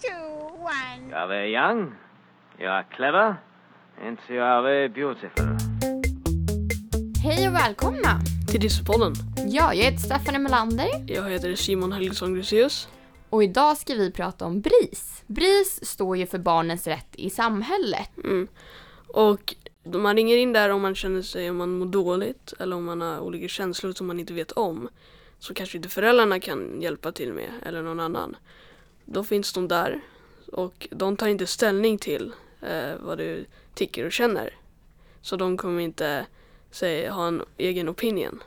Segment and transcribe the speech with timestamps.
[0.00, 0.08] two,
[0.58, 1.10] one.
[1.10, 1.94] You're very young,
[2.58, 3.36] you are clever,
[4.02, 5.46] and you are very beautiful.
[7.24, 8.20] Hej och välkomna!
[8.50, 9.12] till Dissepodden.
[9.48, 12.88] Ja, jag heter Stephanie Melander Jag heter Simon Helgesson Gruseus.
[13.30, 15.24] och idag ska vi prata om BRIS.
[15.26, 18.10] BRIS står ju för barnens rätt i samhället.
[18.24, 18.48] Mm.
[19.06, 19.54] Och
[19.84, 23.00] man ringer in där om man känner sig, om man mår dåligt eller om man
[23.00, 24.88] har olika känslor som man inte vet om.
[25.38, 28.36] Så kanske inte föräldrarna kan hjälpa till med eller någon annan.
[29.12, 30.00] Då finns de där
[30.52, 32.32] och de tar inte ställning till
[32.62, 34.54] eh, vad du tycker och känner.
[35.22, 36.26] Så de kommer inte
[36.70, 38.42] säga, ha en egen opinion.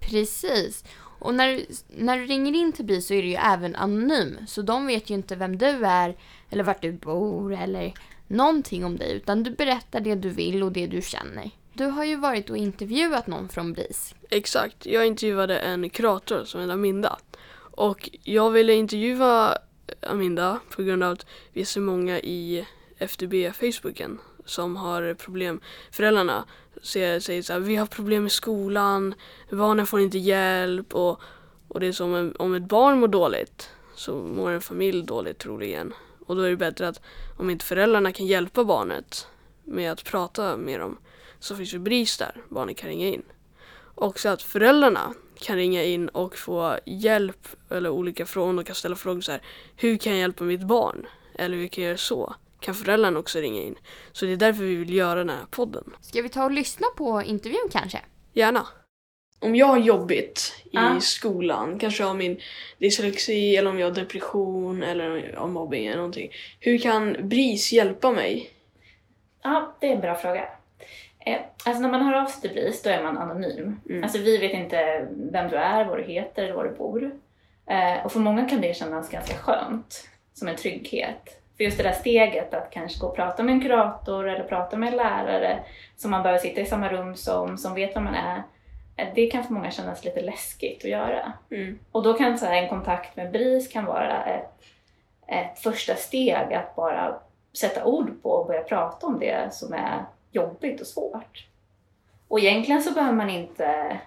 [0.00, 0.84] Precis.
[1.20, 4.36] Och när, du- när du ringer in till BRIS så är du ju även anonym.
[4.46, 6.16] Så de vet ju inte vem du är
[6.50, 7.92] eller vart du bor eller
[8.26, 9.12] någonting om dig.
[9.16, 11.50] Utan du berättar det du vill och det du känner.
[11.72, 14.14] Du har ju varit och intervjuat någon från BRIS.
[14.30, 17.18] Exakt, jag intervjuade en kurator som heter Aminda.
[17.70, 19.58] Och jag ville intervjua
[20.02, 22.66] Aminda på grund av att vi är så många i
[22.98, 25.60] FDB Facebooken som har problem.
[25.90, 26.44] Föräldrarna
[26.82, 29.14] säger, säger så här, vi har problem i skolan,
[29.50, 31.20] barnen får inte hjälp och,
[31.68, 35.38] och det är som en, om ett barn mår dåligt så mår en familj dåligt
[35.38, 35.94] troligen.
[36.26, 37.00] Och då är det bättre att
[37.36, 39.26] om inte föräldrarna kan hjälpa barnet
[39.64, 40.98] med att prata med dem
[41.40, 43.22] så finns det BRIS där barnet kan ringa in.
[43.94, 48.52] Också att föräldrarna kan ringa in och få hjälp eller olika frågor.
[48.52, 49.40] De kan ställa frågor så här.
[49.76, 51.06] Hur kan jag hjälpa mitt barn?
[51.34, 52.34] Eller hur kan jag göra så?
[52.60, 53.78] Kan föräldrarna också ringa in?
[54.12, 55.84] Så det är därför vi vill göra den här podden.
[56.00, 58.00] Ska vi ta och lyssna på intervjun kanske?
[58.32, 58.66] Gärna.
[59.40, 61.00] Om jag har jobbigt i Ja.
[61.00, 62.40] skolan, kanske jag har min
[62.78, 66.30] dyslexi eller om jag har depression eller om jag har mobbing eller någonting.
[66.60, 68.50] Hur kan BRIS hjälpa mig?
[69.42, 70.48] Ja, det är en bra fråga.
[71.32, 73.80] Eh, alltså när man hör av sig till BRIS då är man anonym.
[73.88, 74.02] Mm.
[74.02, 77.10] Alltså vi vet inte vem du är, vad du heter eller var du bor.
[77.66, 81.42] Eh, och för många kan det kännas ganska skönt, som en trygghet.
[81.56, 84.76] För just det där steget att kanske gå och prata med en kurator eller prata
[84.76, 85.58] med en lärare
[85.96, 88.42] som man behöver sitta i samma rum som, som vet vem man är.
[88.96, 91.32] eh, Det kan för många kännas lite läskigt att göra.
[91.50, 91.78] Mm.
[91.92, 94.64] Och då kan så här, en kontakt med BRIS kan vara ett,
[95.26, 97.14] ett första steg att bara
[97.58, 100.04] sätta ord på och börja prata om det som är
[100.42, 101.46] jobbigt och svårt.
[102.28, 103.98] Och egentligen så behöver man inte,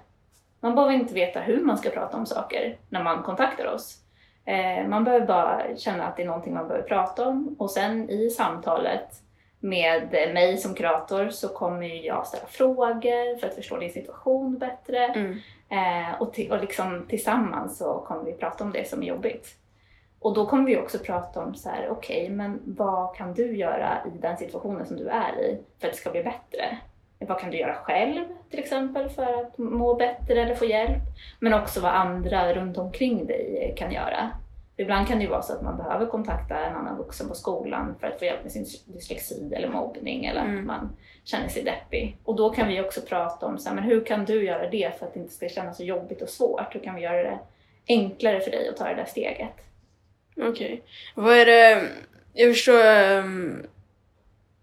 [0.59, 3.97] man behöver inte veta hur man ska prata om saker när man kontaktar oss.
[4.45, 8.09] Eh, man behöver bara känna att det är någonting man behöver prata om och sen
[8.09, 9.21] i samtalet
[9.59, 15.05] med mig som kurator så kommer jag ställa frågor för att förstå din situation bättre.
[15.05, 15.39] Mm.
[15.69, 19.47] Eh, och, och liksom tillsammans så kommer vi prata om det som är jobbigt.
[20.21, 23.97] Och då kommer vi också prata om så här, okej, men vad kan du göra
[24.05, 26.77] i den situationen som du är i för att det ska bli bättre?
[27.19, 31.01] Vad kan du göra själv till exempel för att må bättre eller få hjälp?
[31.39, 34.29] Men också vad andra runt omkring dig kan göra.
[34.75, 37.35] För ibland kan det ju vara så att man behöver kontakta en annan vuxen på
[37.35, 40.67] skolan för att få hjälp med sin dyslexi eller mobbning eller att Mm.
[40.67, 40.89] man
[41.23, 42.17] känner sig deppig.
[42.23, 44.99] Och då kan vi också prata om så här, men hur kan du göra det
[44.99, 46.75] för att det inte ska kännas så jobbigt och svårt?
[46.75, 47.39] Hur kan vi göra det
[47.87, 49.53] enklare för dig att ta det där steget?
[50.37, 50.83] Okej.
[51.15, 51.89] Vad är det...
[52.33, 53.17] Jag förstår...
[53.17, 53.65] Um,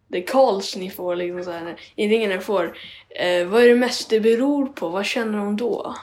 [0.09, 2.77] det calls ni får, liksom så här, ni får.
[3.11, 4.89] Eh, vad är det mest det beror på?
[4.89, 5.95] Vad känner de då?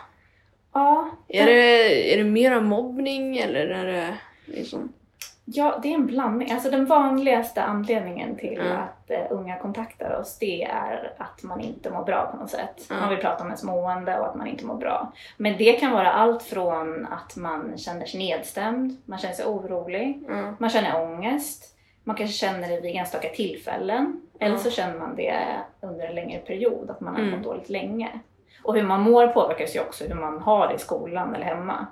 [0.74, 4.94] Ja, Är det, är det mera mobbning eller är det liksom...
[5.48, 6.52] Ja, det är en blandning.
[6.52, 8.78] Alltså den vanligaste anledningen till Mm.
[8.78, 12.90] att eh, unga kontaktar oss, det är att man inte mår bra på något sätt.
[12.90, 13.02] Mm.
[13.02, 15.12] Man vill prata om ens mående och att man inte mår bra.
[15.38, 20.24] Men det kan vara allt från att man känner sig nedstämd, man känner sig orolig,
[20.30, 20.54] Ja.
[20.58, 25.36] man känner ångest, man kanske känner det vid enstaka tillfällen, eller så känner man det
[25.82, 27.34] under en längre period, att man har Mm.
[27.36, 28.10] mått dåligt länge.
[28.64, 31.86] Och hur man mår påverkas ju också hur man har det i skolan eller hemma.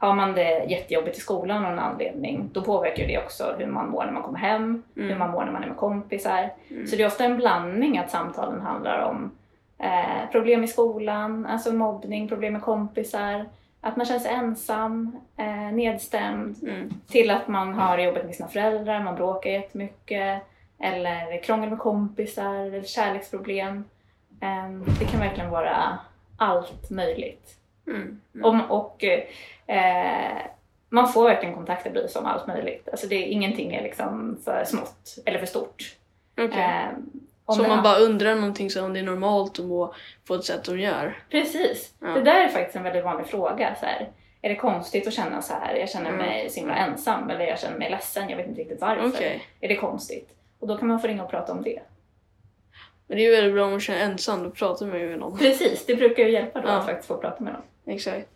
[0.00, 3.90] Har man det jättejobbigt i skolan av någon anledning, då påverkar det också hur man
[3.90, 5.08] mår när man kommer hem, Mm.
[5.08, 6.50] hur man mår när man är med kompisar.
[6.70, 6.86] Mm.
[6.86, 9.30] Så det är ofta en blandning att samtalen handlar om
[9.78, 13.44] eh, problem i skolan, alltså mobbning, problem med kompisar,
[13.80, 16.90] att man känner sig ensam, eh, nedstämd, Mm.
[17.08, 20.42] till att man har jobbet med sina föräldrar, man bråkar jättemycket,
[20.78, 23.84] eller krångel med kompisar, eller kärleksproblem.
[24.40, 25.98] Eh, det kan verkligen vara
[26.36, 27.54] allt möjligt.
[27.88, 28.20] Mm.
[28.44, 29.04] Om, och
[29.66, 30.36] eh,
[30.88, 32.88] man får verkligen kontakta BRIS om allt möjligt.
[32.88, 35.96] Alltså det, ingenting är liksom för smått eller för stort.
[36.38, 36.60] Okej.
[36.60, 36.98] Eh,
[37.44, 39.94] om Så om man bara undrar någonting så om det är normalt att må
[40.26, 41.22] på ett sätt de gör.
[41.30, 41.94] Precis.
[42.00, 42.06] Ja.
[42.08, 43.74] Det där är faktiskt en väldigt vanlig fråga.
[43.80, 44.08] Så här,
[44.42, 45.74] är det konstigt att känna så här?
[45.74, 46.26] Jag känner Mm.
[46.26, 48.28] mig så himla ensam eller jag känner mig ledsen.
[48.28, 49.08] Jag vet inte riktigt varför.
[49.08, 49.42] Okej.
[49.60, 50.28] Är det konstigt?
[50.58, 51.80] Och då kan man få ringa och prata om det.
[53.06, 55.18] Men det är ju väldigt bra om man känner ensam, då pratar man ju med
[55.18, 55.38] någon.
[55.38, 56.72] Precis, det brukar ju hjälpa då Ja.
[56.72, 57.62] att faktiskt få prata med någon.
[57.88, 58.28] Exakt.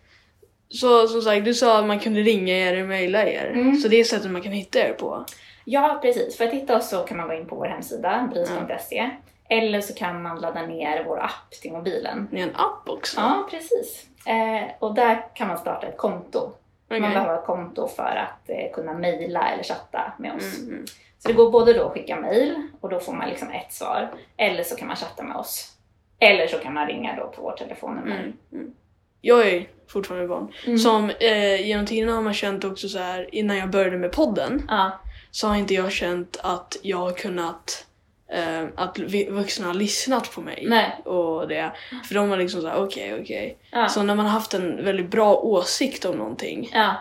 [0.69, 3.50] Så som sagt, du sa att man kunde ringa er eller mejla er.
[3.54, 3.76] Mm.
[3.76, 5.25] Så det är sättet man kan hitta er på.
[5.64, 6.37] Ja, precis.
[6.37, 9.10] För att hitta oss så kan man gå in på vår hemsida, bris.se.
[9.49, 12.28] Eller så kan man ladda ner vår app till mobilen.
[12.31, 13.20] Ni har en app också.
[13.20, 14.06] Ja, precis.
[14.26, 16.52] Eh, och där kan man starta ett konto.
[16.87, 17.00] Okej.
[17.00, 20.58] Man behöver ett konto för att eh, kunna mejla eller chatta med oss.
[20.58, 20.84] Mm, mm.
[21.19, 24.10] Så det går både då att skicka mejl och då får man liksom ett svar.
[24.37, 25.72] Eller så kan man chatta med oss.
[26.19, 28.19] Eller så kan man ringa då på vårt telefonnummer.
[28.19, 28.75] Mm, mm.
[29.24, 30.52] Jag är fortfarande barn.
[30.66, 30.78] Mm.
[30.78, 34.62] Som eh, genom tiden har man känt också så här innan jag började med podden
[34.69, 37.86] Ja, så har inte jag känt att jag har kunnat
[38.32, 38.98] eh, att
[39.30, 40.64] vuxna har lyssnat på mig.
[40.69, 41.00] nej.
[41.04, 41.72] Och det.
[42.08, 43.56] För de var liksom såhär okej okej.
[43.70, 43.88] Ja.
[43.88, 46.94] Så när man har haft en väldigt bra åsikt om någonting ja.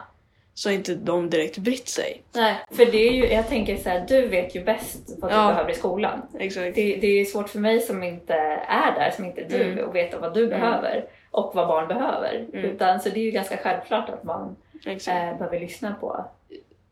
[0.53, 2.21] så har inte de direkt brytt sig.
[2.33, 5.35] Nej, för det är ju, jag tänker så här, du vet ju bäst vad du
[5.35, 5.47] Ja.
[5.47, 6.21] behöver i skolan.
[6.39, 6.75] Exakt.
[6.75, 8.33] Det, det är svårt för mig som inte
[8.67, 9.85] är där, som inte är du, Mm.
[9.85, 12.35] och vet vad du behöver och vad barn behöver.
[12.53, 12.65] Mm.
[12.65, 14.55] Utan, så det är ju ganska självklart att man
[14.85, 14.97] eh,
[15.37, 16.25] behöver lyssna på.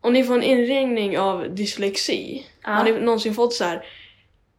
[0.01, 2.69] Om ni får en inringning av dyslexi, Ja.
[2.69, 3.85] har ni någonsin fått så här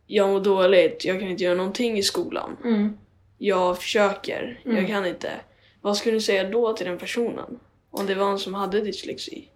[0.06, 2.56] jag mår dåligt, jag kan inte göra någonting i skolan.
[2.64, 2.98] Mm.
[3.38, 4.76] Jag försöker, Mm.
[4.76, 5.30] jag kan inte.
[5.80, 7.58] Vad skulle du säga då till den personen?
[7.90, 9.48] Om det var en som hade dyslexi?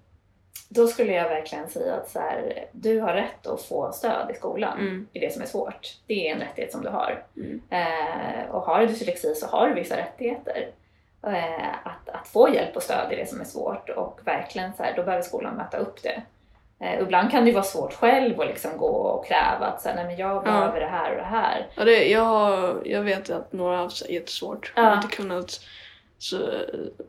[0.69, 4.35] Då skulle jag verkligen säga att så här, du har rätt att få stöd i
[4.35, 5.09] skolan Mm.
[5.13, 5.89] i det som är svårt.
[6.07, 7.25] Det är en rättighet som du har.
[7.37, 7.61] Mm.
[7.71, 10.69] Eh, och har du dyslexi så har du vissa rättigheter.
[11.27, 14.83] Eh, att, att få hjälp och stöd i det som är svårt och verkligen så
[14.83, 16.23] här, då behöver skolan möta upp det.
[16.81, 19.97] Eh, ibland kan det vara svårt själv att liksom gå och kräva att så här,
[19.97, 21.67] nej men jag behöver det här och det här.
[21.75, 24.73] Ja, det, jag, jag vet att några har haft jättesvårt.
[24.77, 24.83] Ja.
[24.83, 25.61] Har inte kunnat...
[26.19, 26.39] Så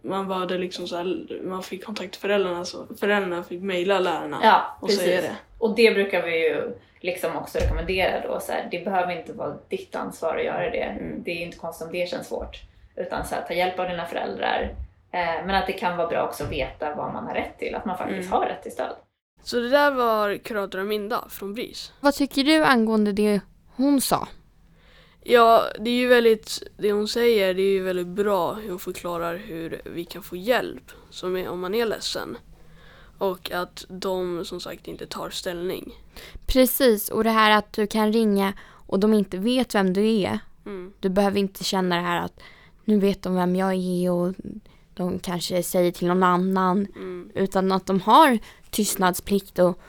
[0.02, 4.78] man var liksom så här, man fick kontakt föräldrarna så föräldrarna fick mejla lärarna Ja,
[4.82, 5.04] och precis.
[5.04, 5.36] säga det.
[5.60, 8.40] Och det brukar vi ju liksom också rekommendera då.
[8.40, 10.78] Så här, det behöver inte vara ditt ansvar att göra det.
[10.84, 11.24] Mm.
[11.24, 12.62] Det är inte konstigt om det känns svårt.
[12.96, 14.76] Utan så här, ta hjälp av dina föräldrar.
[15.12, 17.76] Eh, men att det kan vara bra också att veta vad man har rätt till.
[17.76, 18.32] Att man faktiskt Mm.
[18.32, 18.96] har rätt till stöd.
[19.44, 21.94] Så det där var kurator Aminda från BRIS.
[22.00, 23.42] Vad tycker du angående det
[23.76, 24.28] hon sa?
[25.28, 28.80] Ja, det är ju väldigt, det hon säger det är ju väldigt bra hur hon
[28.80, 32.38] förklarar hur vi kan få hjälp som är, om man är ledsen.
[33.18, 35.94] Och att de som sagt inte tar ställning.
[36.46, 40.40] Precis, och det här att du kan ringa och de inte vet vem du är.
[40.66, 40.94] Mm.
[41.00, 42.40] Du behöver inte känna det här att
[42.86, 44.34] nu vet de vem jag är och
[44.94, 46.88] de kanske säger till någon annan.
[46.96, 47.32] Mm.
[47.36, 48.40] Utan att de har
[48.70, 49.80] tystnadsplikt och,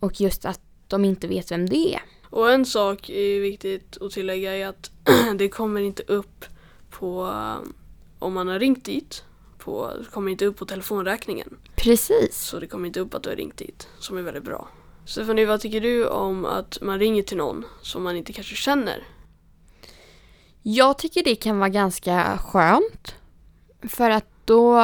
[0.00, 2.02] och just att de inte vet vem det är.
[2.32, 4.90] Och en sak är viktigt att tillägga är att
[5.38, 6.44] det kommer inte upp
[6.90, 7.74] på, um,
[8.18, 9.24] om man har ringt dit,
[9.58, 11.56] på, det kommer inte upp på telefonräkningen.
[11.76, 12.38] Precis.
[12.38, 14.68] Så det kommer inte upp att du har ringt dit, som är väldigt bra.
[15.04, 19.06] Stephanie, vad tycker du om att man ringer till någon som man inte kanske känner?
[20.62, 23.14] Jag tycker det kan vara ganska skönt.
[23.82, 24.80] För att då,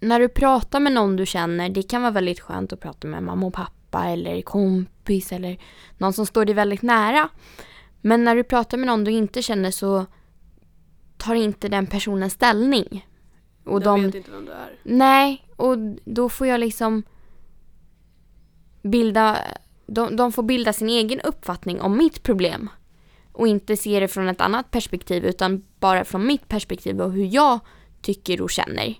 [0.00, 3.22] när du pratar med någon du känner, det kan vara väldigt skönt att prata med
[3.22, 5.58] mamma och pappa eller kompis eller
[5.98, 7.28] någon som står dig väldigt nära.
[8.00, 10.06] Men när du pratar med någon du inte känner så
[11.16, 13.06] tar inte den personen ställning.
[13.64, 14.78] Och jag de, vet inte vem du är.
[14.82, 17.02] Nej, och då får jag liksom
[18.82, 19.38] bilda,
[19.86, 22.70] de, de får bilda sin egen uppfattning om mitt problem.
[23.32, 27.34] Och inte se det från ett annat perspektiv utan bara från mitt perspektiv och hur
[27.34, 27.58] jag
[28.02, 28.94] tycker och känner.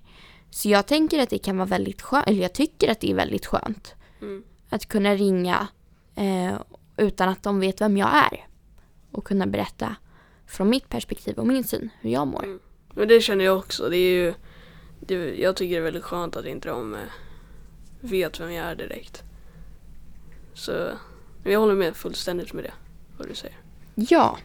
[0.50, 3.14] Så jag tänker att det kan vara väldigt skönt, eller jag tycker att det är
[3.14, 4.42] väldigt skönt Mm.
[4.68, 5.68] Att kunna ringa
[6.14, 6.60] eh,
[6.96, 8.46] utan att de vet vem jag är.
[9.12, 9.96] Och kunna berätta
[10.46, 12.44] från mitt perspektiv och min syn hur jag mår.
[12.44, 12.58] Mm.
[12.94, 13.88] Men det känner jag också.
[13.88, 14.34] Det är ju,
[15.00, 17.00] det, jag tycker det är väldigt skönt att inte de eh,
[18.00, 19.22] vet vem jag är direkt.
[20.54, 20.90] Så
[21.44, 22.72] jag håller med fullständigt med det,
[23.16, 23.56] vad du säger.
[23.94, 24.38] Ja.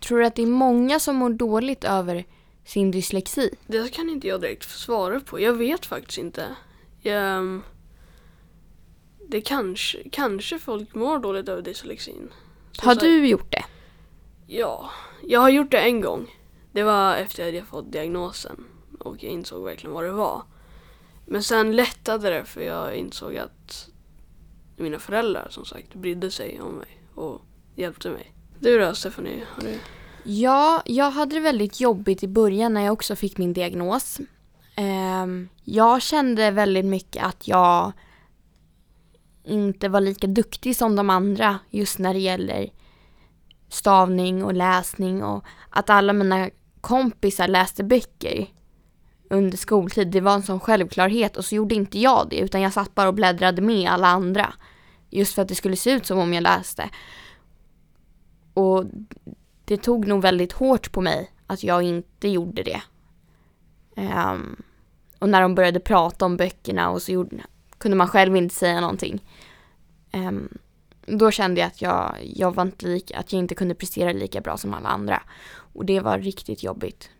[0.00, 2.24] Tror du att det är många som mår dåligt över
[2.64, 3.54] sin dyslexi?
[3.66, 5.40] Det kan inte jag direkt svara på.
[5.40, 6.46] Jag vet faktiskt inte.
[7.00, 7.62] Jag, ehm,
[9.30, 12.30] det kanske, kanske folk mår dåligt över dyslexin.
[12.72, 13.64] Som Har sagt- du gjort det?
[14.46, 14.90] Ja,
[15.26, 16.36] jag har gjort det en gång.
[16.72, 18.64] Det var efter att jag fått diagnosen
[18.98, 20.42] och jag insåg verkligen vad det var.
[21.26, 23.88] Men sen lättade det för jag insåg att
[24.76, 27.40] mina föräldrar som sagt brydde sig om mig och
[27.74, 28.32] hjälpte mig.
[28.58, 29.46] Du då Stephanie?
[29.54, 29.78] Har du...
[30.24, 34.20] Ja, jag hade det väldigt jobbigt i början när jag också fick min diagnos.
[34.76, 37.92] Ehm, jag kände väldigt mycket att jag
[39.44, 42.70] inte var lika duktig som de andra just när det gäller
[43.68, 48.46] stavning och läsning och att alla mina kompisar läste böcker
[49.30, 50.08] under skoltid.
[50.08, 53.08] Det var en sån självklarhet och så gjorde inte jag det utan jag satt bara
[53.08, 54.54] och bläddrade med alla andra.
[55.10, 56.90] Just för att det skulle se ut som om jag läste.
[58.54, 58.84] Och
[59.64, 62.82] det tog nog väldigt hårt på mig att jag inte gjorde det.
[63.96, 64.62] Um,
[65.18, 67.36] och när de började prata om böckerna och så gjorde,
[67.78, 69.22] kunde man själv inte säga någonting.
[70.10, 70.58] Ehm,
[71.06, 74.40] då kände jag att jag, jag var inte lika, att jag inte kunde prestera lika
[74.40, 75.22] bra som alla andra.
[75.74, 77.10] Och det var riktigt jobbigt.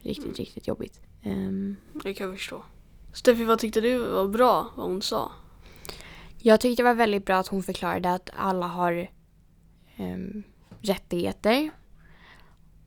[0.00, 0.34] Riktigt, Mm.
[0.36, 1.00] riktigt jobbigt.
[1.22, 2.62] Ehm, Det kan jag förstå.
[3.12, 5.32] Steffi, vad tyckte du var bra vad hon sa?
[6.38, 9.10] Jag tyckte det var väldigt bra att hon förklarade att alla har
[9.96, 10.42] ehm,
[10.80, 11.70] rättigheter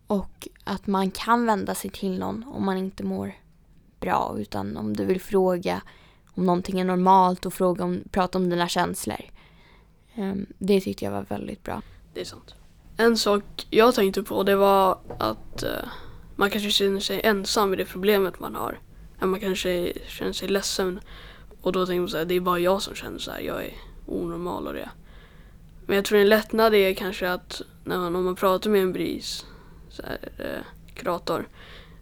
[0.08, 3.34] och att man kan vända sig till någon om man inte mår
[4.00, 5.82] bra utan om du vill fråga
[6.36, 9.22] om någonting är normalt och fråga om, prata om dina känslor.
[10.18, 11.82] Ehm, det tyckte jag var väldigt bra.
[12.14, 12.56] Det är sant.
[12.98, 15.70] En sak jag tänkte på det var att eh,
[16.36, 18.80] man kanske känner sig ensam i det problemet man har.
[19.22, 21.00] Man kanske känner sig ledsen
[21.62, 23.66] och då tänker man så här, det är bara jag som känner så här, jag
[23.66, 23.74] är
[24.06, 24.90] onormal och det.
[25.86, 28.94] Men jag tror en lättnad är kanske att när man, om man pratar med en
[28.94, 29.46] bris,
[29.90, 31.48] så här, eh, kurator,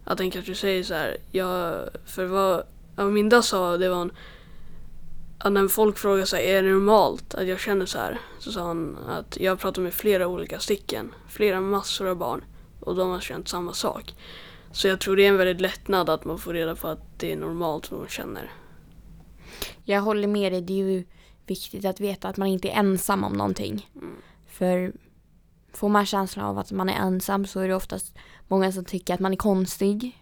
[0.04, 2.64] att den kanske säger så här, jag, för vad
[2.96, 4.12] Aminda sa, det var en,
[5.38, 8.22] att när folk frågar sig är det normalt att jag känner så här?
[8.40, 12.44] Så sa han att jag pratar med flera olika stycken, flera massor av barn
[12.80, 14.14] och de har känt samma sak.
[14.72, 17.32] Så jag tror det är en väldigt lättnad att man får reda på att det
[17.32, 18.52] är normalt vad man känner.
[19.84, 21.06] Jag håller med dig, det är ju
[21.46, 23.90] viktigt att veta att man inte är ensam om någonting.
[23.96, 24.16] Mm.
[24.48, 24.94] För
[25.74, 28.16] får man känslan av att man är ensam så är det oftast
[28.48, 30.22] många som tycker att man är konstig.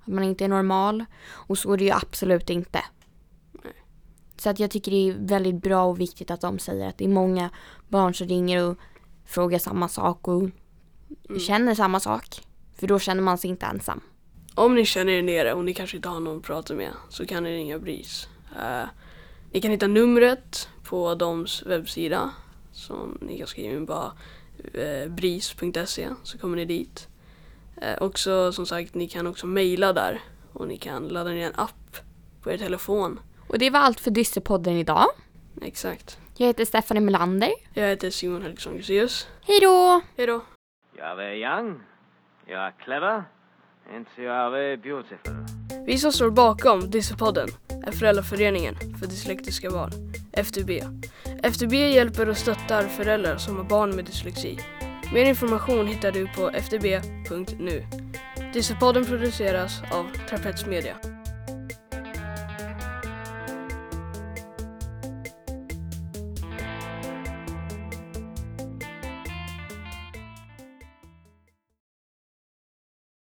[0.00, 1.04] Att man inte är normal.
[1.30, 2.84] Och så är det ju absolut inte.
[4.38, 7.04] Så att jag tycker det är väldigt bra och viktigt att de säger att det
[7.04, 7.50] är många
[7.88, 8.78] barn som ringer och
[9.24, 10.50] frågar samma sak och
[11.28, 11.40] Mm.
[11.40, 12.40] känner samma sak.
[12.74, 14.00] För då känner man sig inte ensam.
[14.54, 17.26] Om ni känner er nere och ni kanske inte har någon att prata med så
[17.26, 18.28] kan ni ringa BRIS.
[18.62, 18.88] Eh,
[19.52, 22.30] ni kan hitta numret på doms webbsida.
[22.72, 24.12] Så ni kan skriva in bara
[24.74, 27.08] uh, bris.se så kommer ni dit.
[27.76, 30.20] Uh, också som sagt, ni kan också mejla där
[30.52, 31.96] och ni kan ladda ner en app
[32.42, 33.20] på er telefon.
[33.48, 35.06] Och det var allt för Dysterpodden idag.
[35.62, 36.18] Exakt.
[36.36, 37.50] Jag heter Stephanie Melander.
[37.74, 39.28] Jag heter Simon Helgesson Gruséus.
[39.46, 40.00] Hej då!
[40.16, 40.44] Hej då!
[41.02, 41.80] Are very young,
[42.48, 43.24] you are clever,
[43.94, 45.32] and you are very beautiful.
[45.86, 47.48] Vi som står bakom Dyslexipodden
[47.86, 49.90] är Föräldraföreningen för dyslektiska barn,
[50.32, 50.70] FDB.
[51.42, 54.58] FDB hjälper och stöttar föräldrar som har barn med dyslexi.
[55.14, 57.86] Mer information hittar du på fdb.nu.
[58.54, 60.96] Dyslexipodden produceras av Trapets Media.